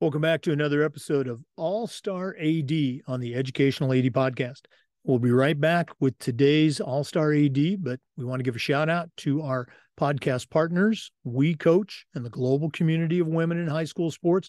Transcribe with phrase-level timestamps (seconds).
[0.00, 2.72] Welcome back to another episode of All Star AD
[3.06, 4.62] on the Educational AD Podcast.
[5.04, 8.58] We'll be right back with today's All Star AD, but we want to give a
[8.58, 9.68] shout out to our
[10.00, 14.48] podcast partners, We Coach, and the global community of women in high school sports,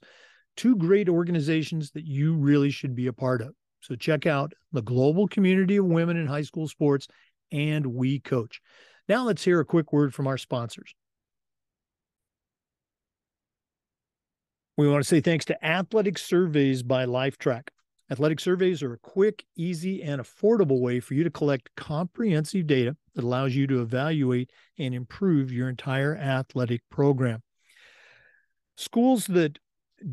[0.55, 3.53] two great organizations that you really should be a part of.
[3.81, 7.09] So check out the global community of women in high school sports
[7.51, 8.61] and We Coach.
[9.09, 10.95] Now let's hear a quick word from our sponsors.
[14.77, 17.67] We want to say thanks to Athletic Surveys by Lifetrack.
[18.09, 22.95] Athletic surveys are a quick, easy, and affordable way for you to collect comprehensive data
[23.15, 27.41] that allows you to evaluate and improve your entire athletic program.
[28.75, 29.59] Schools that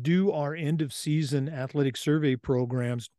[0.01, 3.09] do our end of season athletic survey programs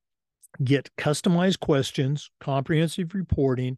[0.63, 3.77] get customized questions, comprehensive reporting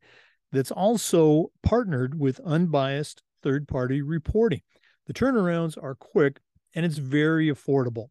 [0.53, 4.63] that's also partnered with unbiased third party reporting.
[5.07, 6.39] The turnarounds are quick
[6.75, 8.09] and it's very affordable.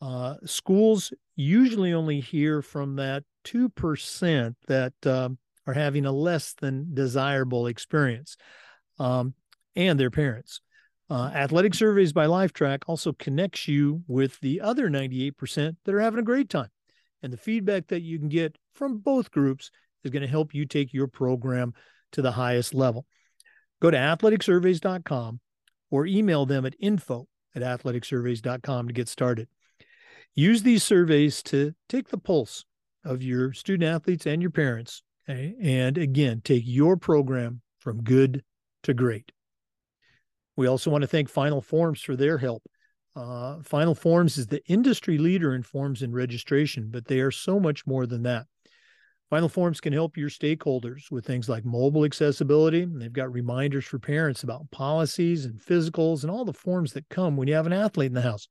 [0.00, 6.92] Uh, schools usually only hear from that 2% that um, are having a less than
[6.92, 8.36] desirable experience
[8.98, 9.34] um,
[9.76, 10.60] and their parents.
[11.08, 16.20] Uh, athletic surveys by Lifetrack also connects you with the other 98% that are having
[16.20, 16.70] a great time.
[17.22, 19.70] And the feedback that you can get from both groups
[20.02, 21.74] is going to help you take your program
[22.12, 23.06] to the highest level.
[23.80, 25.40] Go to athleticsurveys.com
[25.90, 29.48] or email them at info at athleticsurveys.com to get started.
[30.34, 32.64] Use these surveys to take the pulse
[33.04, 35.02] of your student athletes and your parents.
[35.28, 35.54] Okay?
[35.60, 38.42] And again, take your program from good
[38.84, 39.32] to great.
[40.56, 42.62] We also want to thank Final Forms for their help.
[43.14, 47.60] Uh, Final Forms is the industry leader in forms and registration, but they are so
[47.60, 48.46] much more than that.
[49.32, 52.84] Final Forms can help your stakeholders with things like mobile accessibility.
[52.84, 57.38] They've got reminders for parents about policies and physicals and all the forms that come
[57.38, 58.46] when you have an athlete in the house.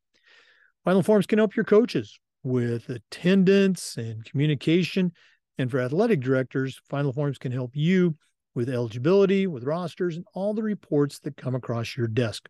[0.83, 5.11] Final Forms can help your coaches with attendance and communication.
[5.59, 8.16] And for athletic directors, Final Forms can help you
[8.56, 12.50] with eligibility, with rosters, and all the reports that come across your desk.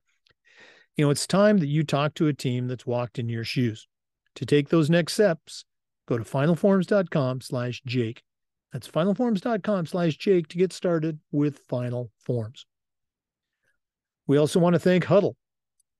[0.95, 3.89] You know, it's time that you talk to a team that's walked in your shoes.
[4.35, 5.65] To take those next steps,
[6.11, 8.21] go to finalforms.com slash Jake.
[8.73, 12.65] That's finalforms.com slash Jake to get started with Final Forms.
[14.27, 15.35] We also want to thank Hudl.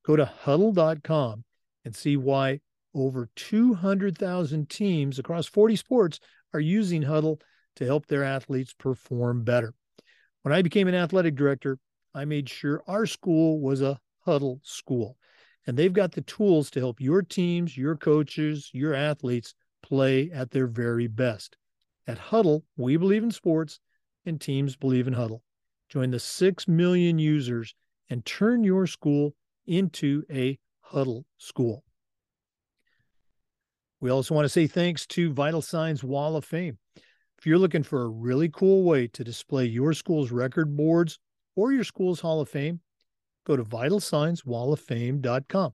[0.05, 1.45] Go to hudl.com
[1.85, 2.59] and see why
[2.93, 6.19] over 200,000 teams across 40 sports
[6.53, 7.39] are using Hudl
[7.77, 9.73] to help their athletes perform better.
[10.41, 11.77] When I became an athletic director,
[12.13, 15.15] I made sure our school was a Hudl school.
[15.67, 20.51] And they've got the tools to help your teams, your coaches, your athletes play at
[20.51, 21.57] their very best.
[22.07, 23.79] At Hudl, we believe in sports
[24.25, 25.41] and teams believe in Hudl.
[25.89, 27.75] Join the 6 million users
[28.09, 30.57] and turn your school into a
[30.91, 31.83] Hudl school.
[33.99, 36.79] We also want to say thanks to Vital Signs Wall of Fame.
[37.37, 41.19] If you're looking for a really cool way to display your school's record boards
[41.55, 42.79] or your school's Hall of Fame,
[43.45, 45.73] go to vitalsignswalloffame.com.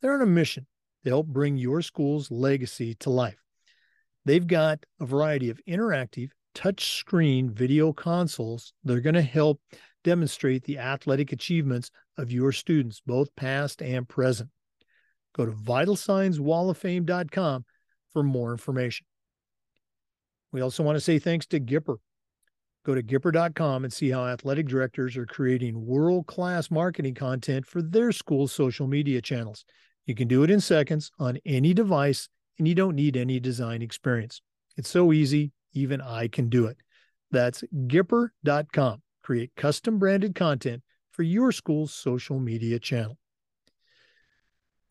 [0.00, 0.66] They're on a mission
[1.04, 3.43] to help bring your school's legacy to life.
[4.24, 9.60] They've got a variety of interactive touchscreen video consoles that are going to help
[10.02, 14.48] demonstrate the athletic achievements of your students, both past and present.
[15.34, 17.64] Go to vitalsignswalloffame.com
[18.12, 19.06] for more information.
[20.52, 21.96] We also want to say thanks to Gipper.
[22.86, 27.82] Go to Gipper.com and see how athletic directors are creating world class marketing content for
[27.82, 29.64] their school's social media channels.
[30.06, 32.28] You can do it in seconds on any device
[32.58, 34.40] and you don't need any design experience.
[34.76, 36.76] It's so easy, even I can do it.
[37.30, 39.02] That's Gipper.com.
[39.22, 40.82] Create custom branded content
[41.12, 43.18] for your school's social media channel.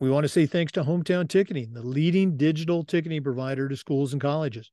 [0.00, 4.12] We want to say thanks to Hometown Ticketing, the leading digital ticketing provider to schools
[4.12, 4.70] and colleges.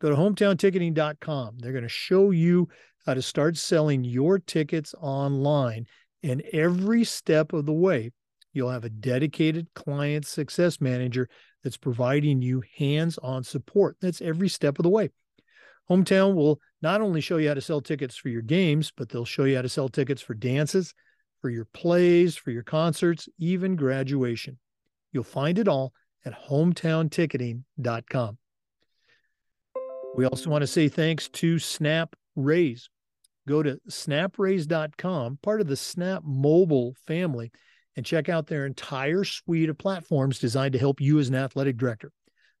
[0.00, 1.58] Go to hometownticketing.com.
[1.58, 2.68] They're going to show you
[3.06, 5.86] how to start selling your tickets online.
[6.22, 8.10] And every step of the way,
[8.52, 11.28] you'll have a dedicated client success manager
[11.64, 13.96] that's providing you hands on support.
[14.00, 15.10] That's every step of the way.
[15.90, 19.24] Hometown will not only show you how to sell tickets for your games, but they'll
[19.24, 20.94] show you how to sell tickets for dances,
[21.40, 24.58] for your plays, for your concerts, even graduation.
[25.12, 25.92] You'll find it all
[26.24, 28.38] at hometownticketing.com.
[30.16, 32.88] We also want to say thanks to Snap Raise.
[33.46, 37.52] Go to snapraise.com, part of the Snap Mobile family,
[37.96, 41.76] and check out their entire suite of platforms designed to help you as an athletic
[41.76, 42.10] director.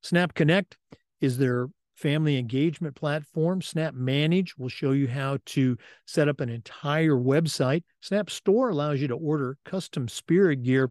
[0.02, 0.76] Snap Connect
[1.20, 3.62] is their family engagement platform.
[3.62, 5.76] Snap Manage will show you how to
[6.06, 7.82] set up an entire website.
[8.00, 10.90] Snap Store allows you to order custom spirit gear.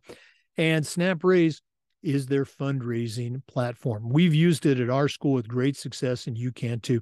[0.57, 1.61] And Snap Raise
[2.01, 4.09] is their fundraising platform.
[4.09, 7.01] We've used it at our school with great success, and you can too.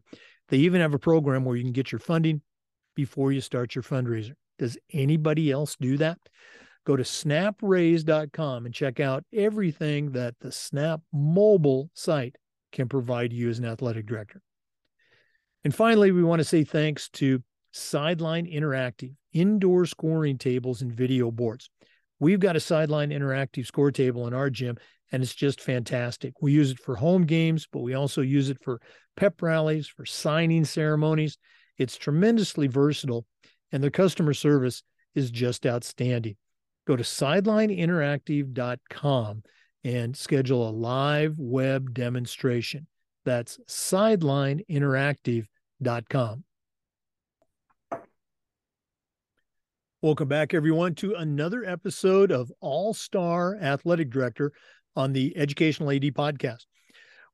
[0.50, 2.42] They even have a program where you can get your funding
[2.96, 4.34] before you start your fundraiser.
[4.60, 6.20] Does anybody else do that?
[6.86, 12.36] Go to snapraise.com and check out everything that the Snap mobile site
[12.72, 14.42] can provide you as an athletic director.
[15.64, 21.30] And finally, we want to say thanks to Sideline Interactive, indoor scoring tables and video
[21.30, 21.70] boards.
[22.20, 24.78] We've got a Sideline Interactive score table in our gym,
[25.12, 26.34] and it's just fantastic.
[26.42, 28.82] We use it for home games, but we also use it for
[29.16, 31.38] pep rallies, for signing ceremonies.
[31.78, 33.26] It's tremendously versatile,
[33.72, 34.84] and their customer service
[35.16, 36.36] is just outstanding.
[36.88, 39.44] Go to sidelineinteractive.com
[39.84, 42.88] and schedule a live web demonstration.
[43.24, 46.44] That's sidelineinteractive.com.
[50.02, 54.52] Welcome back, everyone, to another episode of All Star Athletic Director
[54.96, 56.66] on the Educational AD podcast.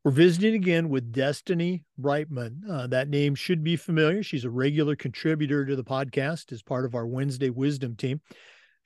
[0.03, 2.63] We're visiting again with Destiny Brightman.
[2.69, 4.21] Uh, that name should be familiar.
[4.21, 8.19] She's a regular contributor to the podcast as part of our Wednesday Wisdom team.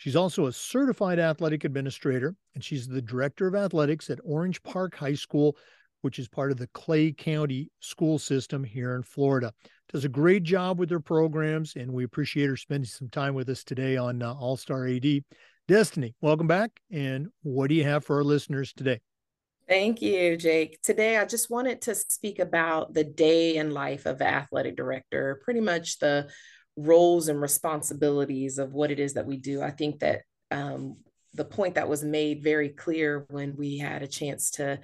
[0.02, 4.96] She's also a certified athletic administrator, and she's the director of athletics at Orange Park
[4.96, 5.56] High School,
[6.02, 9.54] which is part of the Clay County school system here in Florida
[9.92, 13.50] does a great job with their programs, and we appreciate her spending some time with
[13.50, 15.06] us today on uh, All Star AD.
[15.68, 16.72] Destiny, welcome back.
[16.92, 19.02] And what do you have for our listeners today?
[19.68, 20.82] Thank you, Jake.
[20.82, 25.42] Today, I just wanted to speak about the day in life of the athletic director,
[25.44, 26.30] pretty much the
[26.78, 29.62] roles and responsibilities of what it is that we do.
[29.62, 30.22] I think that
[30.52, 30.98] um,
[31.34, 34.80] the point that was made very clear when we had a chance to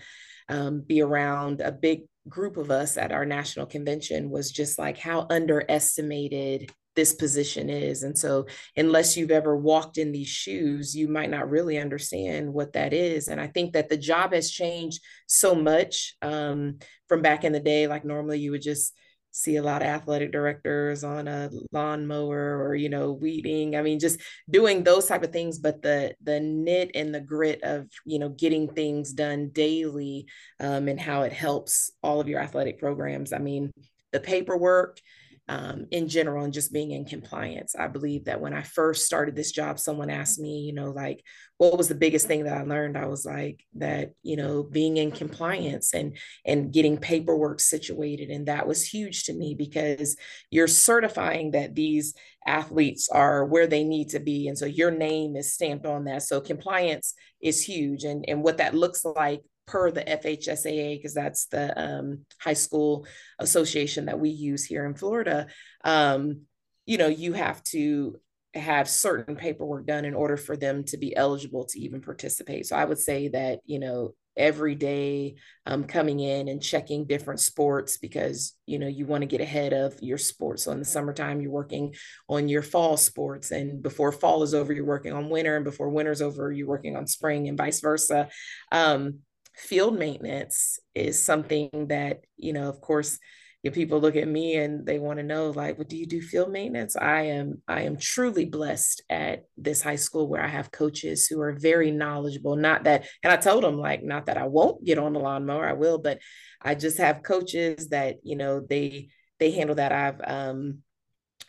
[0.49, 4.97] um, be around a big group of us at our national convention was just like
[4.97, 8.03] how underestimated this position is.
[8.03, 12.73] And so, unless you've ever walked in these shoes, you might not really understand what
[12.73, 13.27] that is.
[13.27, 17.59] And I think that the job has changed so much um, from back in the
[17.59, 17.87] day.
[17.87, 18.93] Like, normally you would just
[19.37, 23.99] see a lot of athletic directors on a lawnmower or you know weeding i mean
[23.99, 24.19] just
[24.49, 28.29] doing those type of things but the the knit and the grit of you know
[28.29, 30.25] getting things done daily
[30.59, 33.33] um, and how it helps all of your athletic programs.
[33.33, 33.71] I mean
[34.11, 34.99] the paperwork
[35.49, 37.75] um, in general and just being in compliance.
[37.75, 41.23] I believe that when I first started this job, someone asked me, you know, like,
[41.57, 42.97] what was the biggest thing that I learned?
[42.97, 48.29] I was like, that, you know, being in compliance and and getting paperwork situated.
[48.29, 50.17] And that was huge to me because
[50.51, 52.13] you're certifying that these
[52.45, 54.47] athletes are where they need to be.
[54.47, 56.23] And so your name is stamped on that.
[56.23, 58.03] So compliance is huge.
[58.03, 63.05] And, and what that looks like per the FHSAA, because that's the um, high school
[63.37, 65.47] association that we use here in Florida,
[65.83, 66.41] um,
[66.85, 68.15] you know, you have to
[68.53, 72.65] have certain paperwork done in order for them to be eligible to even participate.
[72.65, 75.35] So I would say that, you know, every day
[75.65, 79.73] um, coming in and checking different sports because you know you want to get ahead
[79.73, 81.93] of your sports so in the summertime you're working
[82.29, 85.89] on your fall sports and before fall is over you're working on winter and before
[85.89, 88.29] winter's over you're working on spring and vice versa
[88.71, 89.19] um,
[89.57, 93.19] field maintenance is something that you know of course
[93.63, 96.21] if people look at me and they want to know like what do you do
[96.21, 96.95] field maintenance?
[96.95, 101.41] I am i am truly blessed at this high school where i have coaches who
[101.41, 102.55] are very knowledgeable.
[102.55, 105.67] Not that and i told them like not that i won't get on the lawnmower
[105.67, 106.19] i will but
[106.61, 109.91] i just have coaches that you know they they handle that.
[109.91, 110.79] I've um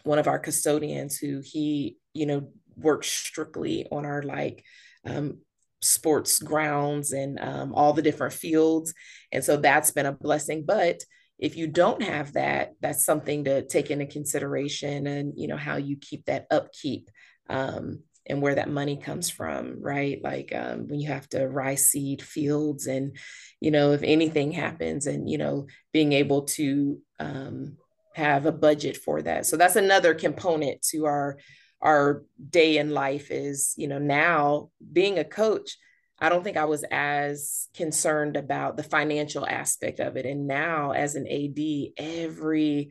[0.04, 4.64] one of our custodians who he you know works strictly on our like
[5.04, 5.38] um,
[5.80, 8.94] sports grounds and um, all the different fields.
[9.32, 10.64] And so that's been a blessing.
[10.66, 11.02] But
[11.38, 15.76] if you don't have that, that's something to take into consideration and, you know, how
[15.76, 17.11] you keep that upkeep
[17.49, 20.20] um, and where that money comes from, right?
[20.23, 23.16] Like um, when you have to rice seed fields and,
[23.61, 27.76] you know, if anything happens and, you know, being able to um,
[28.14, 29.47] have a budget for that.
[29.47, 31.38] So that's another component to our
[31.80, 35.76] our day in life is, you know, now being a coach,
[36.18, 40.26] I don't think I was as concerned about the financial aspect of it.
[40.26, 42.90] And now as an AD, every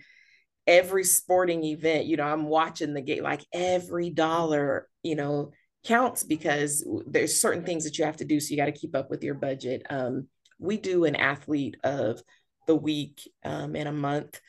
[0.66, 5.52] every sporting event, you know, I'm watching the game, like every dollar, you know,
[5.86, 8.40] counts because there's certain things that you have to do.
[8.40, 9.84] So you got to keep up with your budget.
[9.90, 10.28] Um,
[10.60, 12.22] we do an athlete of
[12.68, 14.42] the week um, in a month.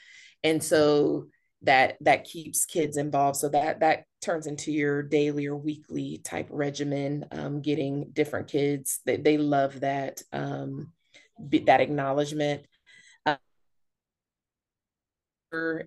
[0.42, 1.26] And so
[1.62, 3.36] that that keeps kids involved.
[3.36, 9.00] So that that turns into your daily or weekly type regimen um, getting different kids.
[9.04, 10.92] They, they love that um,
[11.38, 12.66] that acknowledgement.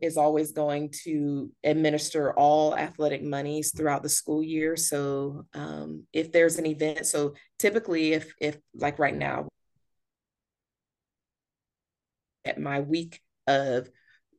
[0.01, 4.75] Is always going to administer all athletic monies throughout the school year.
[4.75, 9.48] So um, if there's an event, so typically if if like right now
[12.44, 13.88] at my week of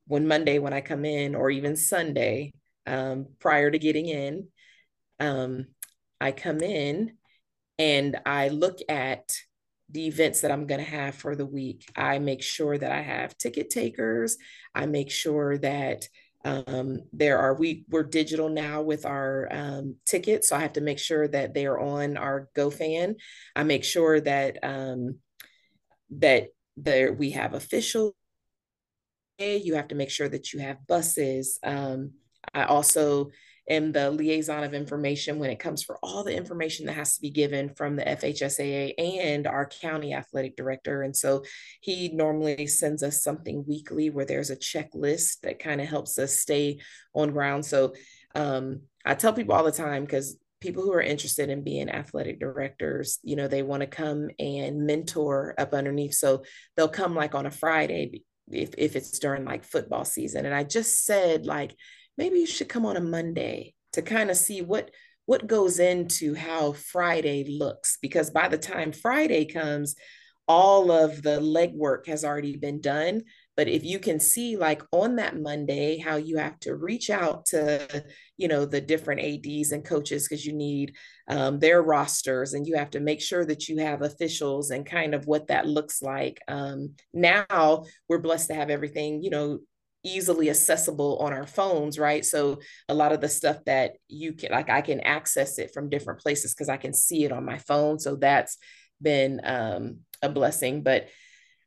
[0.06, 2.52] when Monday when I come in or even Sunday
[2.86, 4.48] um, prior to getting in,
[5.20, 5.66] um,
[6.20, 7.12] I come in
[7.78, 9.32] and I look at
[9.90, 11.90] the events that I'm going to have for the week.
[11.96, 14.38] I make sure that I have ticket takers.
[14.74, 16.08] I make sure that
[16.44, 20.80] um, there are we we're digital now with our um, tickets, so I have to
[20.80, 23.14] make sure that they are on our GoFan.
[23.54, 25.18] I make sure that um,
[26.10, 28.16] that there we have official.
[29.38, 31.58] You have to make sure that you have buses.
[31.62, 32.12] Um,
[32.54, 33.30] I also
[33.68, 37.20] am the liaison of information when it comes for all the information that has to
[37.20, 41.02] be given from the FHSAA and our county athletic director.
[41.02, 41.44] And so
[41.80, 46.38] he normally sends us something weekly where there's a checklist that kind of helps us
[46.38, 46.80] stay
[47.14, 47.64] on ground.
[47.64, 47.94] So
[48.34, 52.40] um, I tell people all the time because people who are interested in being athletic
[52.40, 56.14] directors, you know, they want to come and mentor up underneath.
[56.14, 56.44] So
[56.76, 60.46] they'll come like on a Friday if, if it's during like football season.
[60.46, 61.74] And I just said, like,
[62.16, 64.90] maybe you should come on a Monday to kind of see what
[65.24, 69.94] what goes into how Friday looks because by the time Friday comes
[70.48, 73.22] all of the legwork has already been done
[73.56, 77.46] but if you can see like on that monday how you have to reach out
[77.46, 78.04] to
[78.36, 80.94] you know the different ads and coaches because you need
[81.28, 85.14] um, their rosters and you have to make sure that you have officials and kind
[85.14, 89.58] of what that looks like um, now we're blessed to have everything you know
[90.04, 92.24] easily accessible on our phones, right?
[92.24, 95.90] So a lot of the stuff that you can like I can access it from
[95.90, 97.98] different places because I can see it on my phone.
[97.98, 98.58] So that's
[99.00, 100.82] been um, a blessing.
[100.82, 101.08] But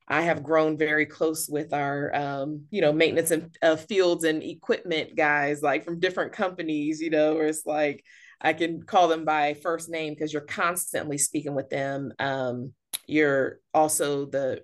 [0.07, 4.43] I have grown very close with our, um, you know, maintenance and uh, fields and
[4.43, 8.03] equipment guys, like from different companies, you know, where it's like
[8.39, 12.13] I can call them by first name because you're constantly speaking with them.
[12.19, 12.73] Um,
[13.07, 14.61] you're also the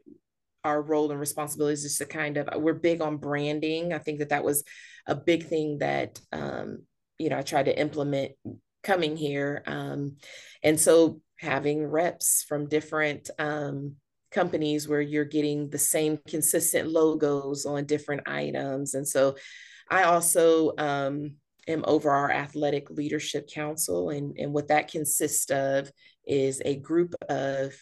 [0.64, 4.30] our role and responsibilities is to kind of we're big on branding i think that
[4.30, 4.64] that was
[5.08, 6.84] a big thing that um,
[7.18, 8.34] you know i tried to implement
[8.84, 10.18] coming here um,
[10.64, 13.96] and so having reps from different um,
[14.32, 19.36] companies where you're getting the same consistent logos on different items and so
[19.90, 21.36] i also um,
[21.68, 25.92] am over our athletic leadership council and, and what that consists of
[26.26, 27.74] is a group of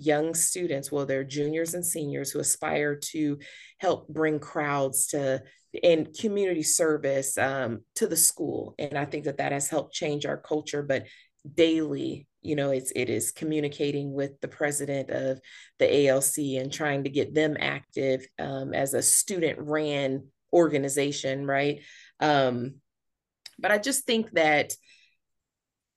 [0.00, 3.38] young students, well, they're juniors and seniors who aspire to
[3.78, 5.42] help bring crowds to
[5.82, 8.74] and community service um, to the school.
[8.78, 10.82] And I think that that has helped change our culture.
[10.82, 11.06] But
[11.54, 15.38] daily, you know, it's it is communicating with the president of
[15.78, 21.82] the ALC and trying to get them active um, as a student ran organization, right?
[22.20, 22.76] Um,
[23.58, 24.72] but I just think that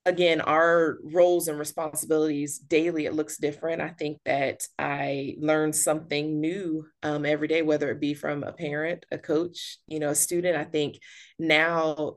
[0.06, 6.42] again our roles and responsibilities daily it looks different i think that i learn something
[6.42, 10.16] new um, every day whether it be from a parent a coach you know a
[10.16, 10.98] student i think
[11.38, 12.16] now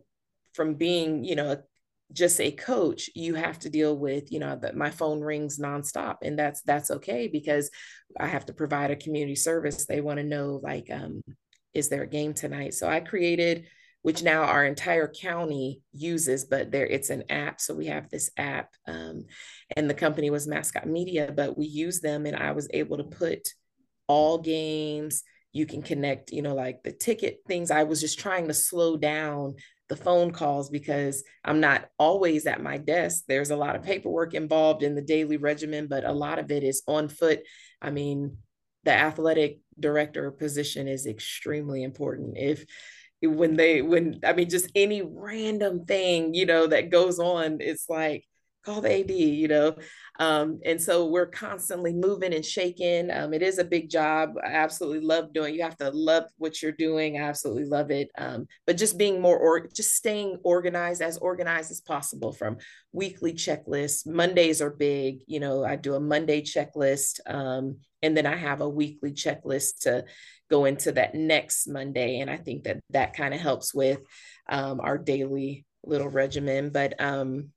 [0.54, 1.58] from being you know
[2.14, 6.16] just a coach you have to deal with you know that my phone rings nonstop
[6.22, 7.70] and that's that's okay because
[8.18, 11.20] i have to provide a community service they want to know like um
[11.74, 13.66] is there a game tonight so i created
[14.04, 17.58] which now our entire county uses, but there it's an app.
[17.58, 19.24] So we have this app, um,
[19.74, 23.04] and the company was Mascot Media, but we use them, and I was able to
[23.04, 23.48] put
[24.06, 25.22] all games.
[25.54, 27.70] You can connect, you know, like the ticket things.
[27.70, 29.54] I was just trying to slow down
[29.88, 33.24] the phone calls because I'm not always at my desk.
[33.28, 36.64] There's a lot of paperwork involved in the daily regimen, but a lot of it
[36.64, 37.40] is on foot.
[37.82, 38.38] I mean,
[38.84, 42.36] the athletic director position is extremely important.
[42.38, 42.64] If
[43.22, 47.88] when they when I mean just any random thing, you know, that goes on, it's
[47.88, 48.24] like
[48.64, 49.76] call the AD, you know.
[50.18, 53.10] Um, and so we're constantly moving and shaking.
[53.10, 54.34] Um, it is a big job.
[54.42, 55.54] I absolutely love doing.
[55.54, 57.18] You have to love what you're doing.
[57.18, 58.10] I absolutely love it.
[58.16, 62.32] Um, but just being more or just staying organized, as organized as possible.
[62.32, 62.58] From
[62.94, 64.06] weekly checklists.
[64.06, 65.20] Mondays are big.
[65.26, 69.80] You know, I do a Monday checklist, um, and then I have a weekly checklist
[69.80, 70.04] to
[70.48, 72.20] go into that next Monday.
[72.20, 73.98] And I think that that kind of helps with
[74.48, 76.70] um, our daily little regimen.
[76.70, 77.50] But um,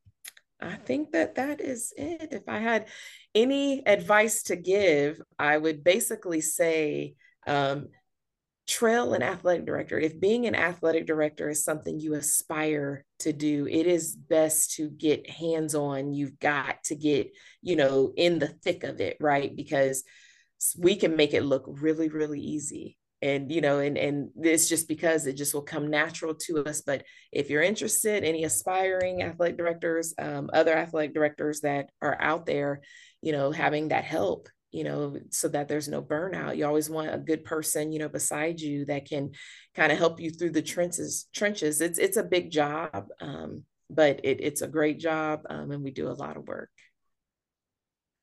[0.59, 2.29] I think that that is it.
[2.31, 2.87] If I had
[3.35, 7.89] any advice to give, I would basically say um,
[8.67, 9.99] trail an athletic director.
[9.99, 14.89] If being an athletic director is something you aspire to do, it is best to
[14.89, 16.13] get hands on.
[16.13, 19.55] You've got to get, you know, in the thick of it, right?
[19.55, 20.03] Because
[20.77, 22.97] we can make it look really, really easy.
[23.27, 26.81] And you know and and it's just because it just will come natural to us
[26.81, 32.45] but if you're interested any aspiring athletic directors um, other athletic directors that are out
[32.45, 32.81] there
[33.21, 37.13] you know having that help you know so that there's no burnout you always want
[37.13, 39.31] a good person you know beside you that can
[39.75, 41.81] kind of help you through the trenches trenches.
[41.81, 45.91] It's it's a big job um, but it, it's a great job um, and we
[45.91, 46.69] do a lot of work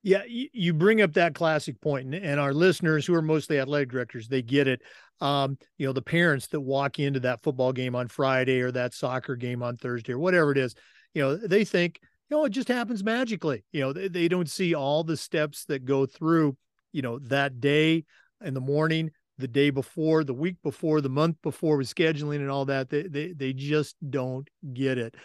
[0.05, 4.27] yeah, you bring up that classic point, and our listeners, who are mostly athletic directors,
[4.27, 4.83] they get it.
[5.19, 8.93] Um, you know, the parents that walk into that football game on Friday or that
[8.93, 10.75] soccer game on Thursday or whatever it is,
[11.15, 13.63] you know, they think, you know, it just happens magically.
[13.71, 16.55] You know, they, they don't see all the steps that go through,
[16.91, 18.05] you know, that day
[18.43, 19.09] in the morning,
[19.39, 22.91] the day before, the week before, the month before with scheduling and all that.
[22.91, 25.15] They they they just don't get it.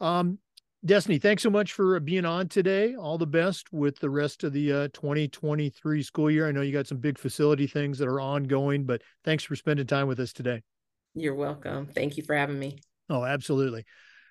[0.00, 0.38] Um,
[0.84, 2.96] Destiny, thanks so much for being on today.
[2.96, 6.48] All the best with the rest of the uh, 2023 school year.
[6.48, 9.86] I know you got some big facility things that are ongoing, but thanks for spending
[9.86, 10.60] time with us today.
[11.14, 11.86] You're welcome.
[11.86, 12.80] Thank you for having me.
[13.08, 13.84] Oh, absolutely.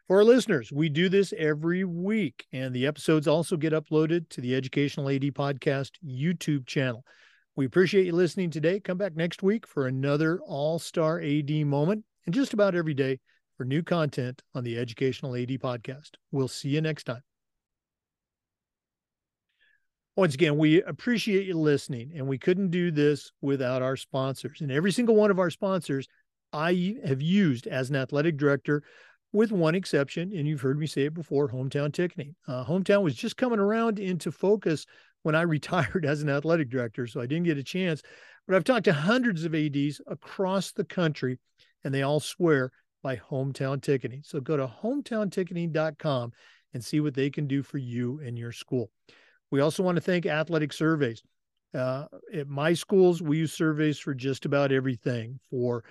[0.10, 4.42] For our listeners, we do this every week, and the episodes also get uploaded to
[4.42, 7.06] the Educational AD Podcast YouTube channel.
[7.56, 8.82] We appreciate you listening today.
[8.82, 12.04] Come back next week for another all star AD moment.
[12.26, 13.20] And just about every day,
[13.62, 16.14] for new content on the Educational AD podcast.
[16.32, 17.22] We'll see you next time.
[20.16, 24.62] Once again, we appreciate you listening, and we couldn't do this without our sponsors.
[24.62, 26.08] And every single one of our sponsors
[26.52, 28.82] I have used as an athletic director,
[29.32, 32.34] with one exception, and you've heard me say it before Hometown Ticketing.
[32.48, 34.88] Uh, Hometown was just coming around into focus
[35.22, 38.02] when I retired as an athletic director, so I didn't get a chance.
[38.48, 41.38] But I've talked to hundreds of ADs across the country,
[41.84, 44.22] and they all swear by Hometown Ticketing.
[44.24, 46.32] So go to hometownticketing.com
[46.74, 48.90] and see what they can do for you and your school.
[49.50, 51.22] We also want to thank Athletic Surveys.
[51.74, 55.84] Uh, at my schools, we use surveys for just about everything for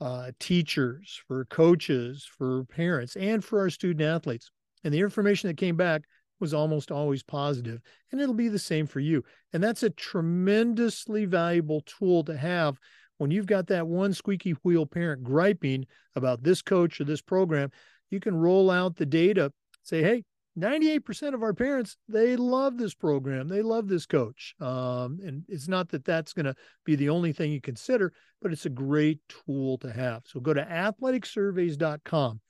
[0.00, 4.50] uh, teachers, for coaches, for parents, and for our student athletes.
[4.82, 6.02] And the information that came back
[6.40, 9.22] was almost always positive, and it'll be the same for you.
[9.52, 12.78] And that's a tremendously valuable tool to have
[13.20, 15.84] when you've got that one squeaky wheel parent griping
[16.16, 17.70] about this coach or this program,
[18.08, 19.52] you can roll out the data,
[19.82, 20.24] say, hey,
[20.58, 23.46] 98% of our parents, they love this program.
[23.46, 24.54] They love this coach.
[24.58, 26.54] Um, and it's not that that's going to
[26.86, 30.22] be the only thing you consider, but it's a great tool to have.
[30.24, 32.40] So go to athleticsurveys.com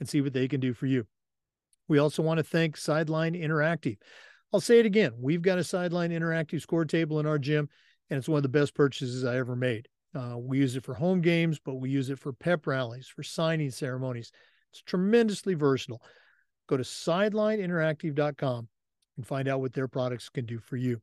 [0.00, 1.06] and see what they can do for you.
[1.86, 3.98] We also want to thank Sideline Interactive.
[4.52, 5.12] I'll say it again.
[5.20, 7.68] We've got a Sideline Interactive score table in our gym,
[8.10, 9.86] and it's one of the best purchases I ever made.
[10.16, 13.22] Uh, we use it for home games, but we use it for pep rallies, for
[13.22, 14.32] signing ceremonies.
[14.72, 16.00] It's tremendously versatile.
[16.68, 18.68] Go to sidelineinteractive.com
[19.16, 21.02] and find out what their products can do for you.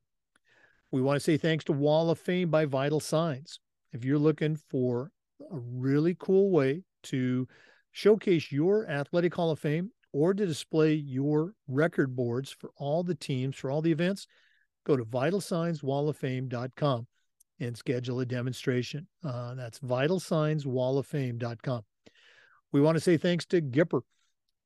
[0.91, 3.60] We want to say thanks to Wall of Fame by Vital Signs.
[3.91, 7.47] If you're looking for a really cool way to
[7.91, 13.15] showcase your athletic Hall of Fame or to display your record boards for all the
[13.15, 14.26] teams, for all the events,
[14.86, 17.08] go to vitalsignswalloffame.com
[17.60, 19.08] and schedule a demonstration.
[19.24, 21.82] Uh, that's vitalsignswalloffame.com.
[22.72, 24.02] We want to say thanks to Gipper.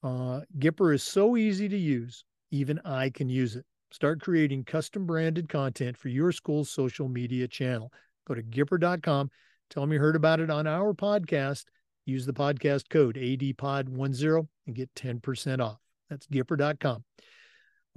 [0.04, 3.66] Uh, Gipper is so easy to use, even I can use it.
[3.92, 7.92] Start creating custom branded content for your school's social media channel.
[8.28, 9.30] Go to Gipper.com.
[9.70, 11.66] Tell them you heard about it on our podcast.
[12.06, 15.80] Use the podcast code ADPOD10 and get 10% off.
[16.10, 17.04] That's Gipper.com.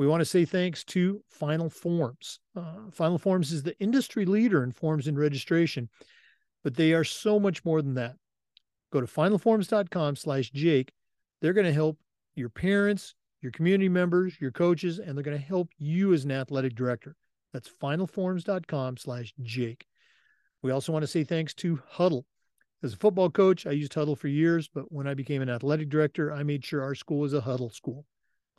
[0.00, 2.40] We want to say thanks to Final Forms.
[2.56, 5.90] Uh, Final Forms is the industry leader in forms and registration,
[6.64, 8.16] but they are so much more than that.
[8.94, 10.90] Go to finalforms.com slash Jake.
[11.42, 11.98] They're going to help
[12.34, 16.30] your parents, your community members, your coaches, and they're going to help you as an
[16.30, 17.14] athletic director.
[17.52, 19.84] That's finalforms.com slash Jake.
[20.62, 22.22] We also want to say thanks to Hudl.
[22.82, 25.90] As a football coach, I used Hudl for years, but when I became an athletic
[25.90, 28.06] director, I made sure our school was a Hudl school.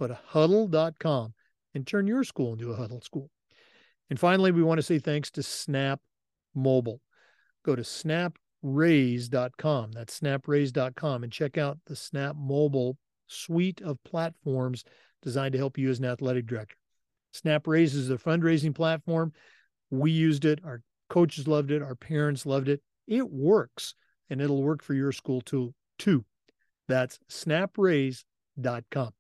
[0.02, 1.34] Go to hudl.com
[1.76, 3.30] and turn your school into a Hudl school.
[4.10, 6.00] And finally, we want to say thanks to Snap
[6.56, 7.02] Mobile.
[7.64, 9.92] Go to snapraise.com.
[9.92, 14.84] That's snapraise.com and check out the Snap Mobile suite of platforms
[15.22, 16.78] designed to help you as an athletic director.
[17.32, 19.34] Snap Raise is a fundraising platform.
[19.92, 20.62] We used it.
[20.66, 21.84] Our coaches loved it.
[21.84, 22.82] Our parents loved it.
[23.08, 23.94] It works
[24.32, 25.76] and it'll work for your school too.
[26.00, 26.26] too.
[26.88, 29.12] That's snapraise.com.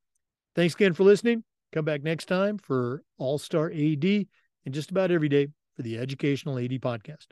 [0.55, 1.43] Thanks again for listening.
[1.71, 4.27] Come back next time for All Star AD
[4.65, 7.27] and just about every day for the Educational AD Podcast.